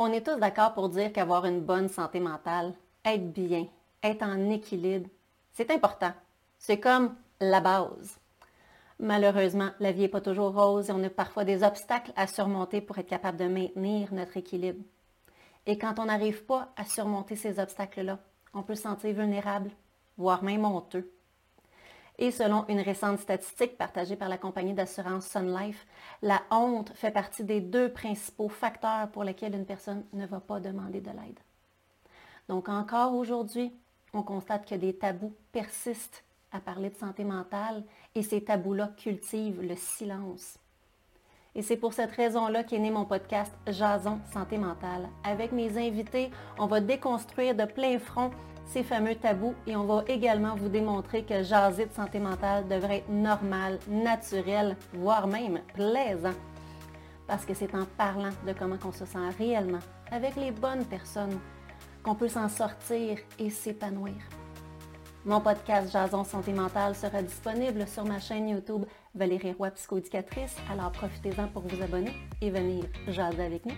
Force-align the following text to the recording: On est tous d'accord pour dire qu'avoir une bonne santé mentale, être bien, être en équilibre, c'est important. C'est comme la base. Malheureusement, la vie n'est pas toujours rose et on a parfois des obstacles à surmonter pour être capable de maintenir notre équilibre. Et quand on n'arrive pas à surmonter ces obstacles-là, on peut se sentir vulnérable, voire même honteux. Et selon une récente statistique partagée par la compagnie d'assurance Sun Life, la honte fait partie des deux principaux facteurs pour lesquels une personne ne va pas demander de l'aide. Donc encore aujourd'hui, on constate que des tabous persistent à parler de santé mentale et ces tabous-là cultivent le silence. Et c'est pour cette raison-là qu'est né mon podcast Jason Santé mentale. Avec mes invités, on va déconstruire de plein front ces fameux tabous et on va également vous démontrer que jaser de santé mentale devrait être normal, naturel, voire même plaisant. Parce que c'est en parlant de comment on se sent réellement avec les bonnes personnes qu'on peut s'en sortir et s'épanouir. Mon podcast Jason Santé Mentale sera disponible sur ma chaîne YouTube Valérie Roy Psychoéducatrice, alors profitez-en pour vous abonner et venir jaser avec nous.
On 0.00 0.12
est 0.12 0.24
tous 0.24 0.38
d'accord 0.38 0.74
pour 0.74 0.88
dire 0.88 1.12
qu'avoir 1.12 1.44
une 1.44 1.60
bonne 1.60 1.88
santé 1.88 2.20
mentale, 2.20 2.72
être 3.04 3.32
bien, 3.32 3.66
être 4.00 4.22
en 4.22 4.48
équilibre, 4.48 5.08
c'est 5.52 5.72
important. 5.72 6.12
C'est 6.56 6.78
comme 6.78 7.16
la 7.40 7.60
base. 7.60 8.16
Malheureusement, 9.00 9.70
la 9.80 9.90
vie 9.90 10.02
n'est 10.02 10.08
pas 10.08 10.20
toujours 10.20 10.54
rose 10.54 10.88
et 10.88 10.92
on 10.92 11.02
a 11.02 11.10
parfois 11.10 11.44
des 11.44 11.64
obstacles 11.64 12.12
à 12.14 12.28
surmonter 12.28 12.80
pour 12.80 12.96
être 12.98 13.08
capable 13.08 13.38
de 13.38 13.48
maintenir 13.48 14.14
notre 14.14 14.36
équilibre. 14.36 14.84
Et 15.66 15.78
quand 15.78 15.98
on 15.98 16.04
n'arrive 16.04 16.44
pas 16.44 16.72
à 16.76 16.84
surmonter 16.84 17.34
ces 17.34 17.58
obstacles-là, 17.58 18.20
on 18.54 18.62
peut 18.62 18.76
se 18.76 18.82
sentir 18.82 19.14
vulnérable, 19.14 19.70
voire 20.16 20.44
même 20.44 20.64
honteux. 20.64 21.10
Et 22.18 22.32
selon 22.32 22.66
une 22.68 22.80
récente 22.80 23.20
statistique 23.20 23.78
partagée 23.78 24.16
par 24.16 24.28
la 24.28 24.38
compagnie 24.38 24.74
d'assurance 24.74 25.26
Sun 25.26 25.54
Life, 25.56 25.86
la 26.20 26.42
honte 26.50 26.92
fait 26.94 27.12
partie 27.12 27.44
des 27.44 27.60
deux 27.60 27.92
principaux 27.92 28.48
facteurs 28.48 29.08
pour 29.12 29.22
lesquels 29.22 29.54
une 29.54 29.66
personne 29.66 30.04
ne 30.12 30.26
va 30.26 30.40
pas 30.40 30.58
demander 30.58 31.00
de 31.00 31.10
l'aide. 31.10 31.38
Donc 32.48 32.68
encore 32.68 33.14
aujourd'hui, 33.14 33.72
on 34.12 34.22
constate 34.22 34.68
que 34.68 34.74
des 34.74 34.96
tabous 34.96 35.34
persistent 35.52 36.24
à 36.50 36.60
parler 36.60 36.90
de 36.90 36.96
santé 36.96 37.24
mentale 37.24 37.84
et 38.14 38.22
ces 38.22 38.42
tabous-là 38.42 38.90
cultivent 38.96 39.62
le 39.62 39.76
silence. 39.76 40.58
Et 41.54 41.62
c'est 41.62 41.76
pour 41.76 41.92
cette 41.92 42.12
raison-là 42.12 42.64
qu'est 42.64 42.78
né 42.78 42.90
mon 42.90 43.04
podcast 43.04 43.52
Jason 43.66 44.20
Santé 44.32 44.58
mentale. 44.58 45.08
Avec 45.24 45.52
mes 45.52 45.76
invités, 45.76 46.30
on 46.58 46.66
va 46.66 46.80
déconstruire 46.80 47.54
de 47.54 47.64
plein 47.64 47.98
front 47.98 48.30
ces 48.68 48.82
fameux 48.82 49.14
tabous 49.14 49.54
et 49.66 49.74
on 49.76 49.84
va 49.84 50.04
également 50.08 50.54
vous 50.54 50.68
démontrer 50.68 51.24
que 51.24 51.42
jaser 51.42 51.86
de 51.86 51.92
santé 51.92 52.18
mentale 52.18 52.68
devrait 52.68 52.98
être 52.98 53.08
normal, 53.08 53.78
naturel, 53.88 54.76
voire 54.92 55.26
même 55.26 55.60
plaisant. 55.74 56.34
Parce 57.26 57.44
que 57.44 57.54
c'est 57.54 57.74
en 57.74 57.86
parlant 57.96 58.30
de 58.46 58.52
comment 58.52 58.78
on 58.84 58.92
se 58.92 59.04
sent 59.04 59.18
réellement 59.38 59.80
avec 60.10 60.36
les 60.36 60.50
bonnes 60.50 60.84
personnes 60.84 61.38
qu'on 62.02 62.14
peut 62.14 62.28
s'en 62.28 62.48
sortir 62.48 63.18
et 63.38 63.50
s'épanouir. 63.50 64.14
Mon 65.24 65.40
podcast 65.40 65.90
Jason 65.92 66.24
Santé 66.24 66.52
Mentale 66.52 66.94
sera 66.94 67.22
disponible 67.22 67.86
sur 67.86 68.04
ma 68.04 68.20
chaîne 68.20 68.48
YouTube 68.48 68.84
Valérie 69.14 69.52
Roy 69.52 69.70
Psychoéducatrice, 69.70 70.56
alors 70.70 70.92
profitez-en 70.92 71.48
pour 71.48 71.62
vous 71.62 71.82
abonner 71.82 72.14
et 72.40 72.50
venir 72.50 72.84
jaser 73.08 73.44
avec 73.44 73.66
nous. 73.66 73.74